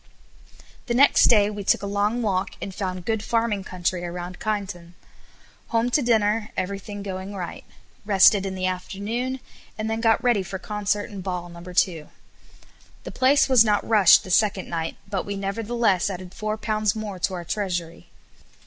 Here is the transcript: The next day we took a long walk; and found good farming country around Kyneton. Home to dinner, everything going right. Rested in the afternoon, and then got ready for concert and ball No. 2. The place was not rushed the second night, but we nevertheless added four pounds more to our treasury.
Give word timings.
The 0.87 0.95
next 0.95 1.25
day 1.25 1.51
we 1.51 1.63
took 1.63 1.83
a 1.83 1.85
long 1.85 2.23
walk; 2.23 2.55
and 2.59 2.73
found 2.73 3.05
good 3.05 3.21
farming 3.21 3.63
country 3.65 4.03
around 4.03 4.39
Kyneton. 4.39 4.95
Home 5.67 5.91
to 5.91 6.01
dinner, 6.01 6.49
everything 6.57 7.03
going 7.03 7.35
right. 7.35 7.63
Rested 8.03 8.43
in 8.43 8.55
the 8.55 8.65
afternoon, 8.65 9.39
and 9.77 9.91
then 9.91 10.01
got 10.01 10.23
ready 10.23 10.41
for 10.41 10.57
concert 10.57 11.11
and 11.11 11.21
ball 11.21 11.49
No. 11.49 11.61
2. 11.61 12.09
The 13.03 13.11
place 13.11 13.47
was 13.47 13.63
not 13.63 13.87
rushed 13.87 14.23
the 14.23 14.31
second 14.31 14.67
night, 14.69 14.97
but 15.07 15.23
we 15.23 15.35
nevertheless 15.35 16.09
added 16.09 16.33
four 16.33 16.57
pounds 16.57 16.95
more 16.95 17.19
to 17.19 17.35
our 17.35 17.45
treasury. 17.45 18.09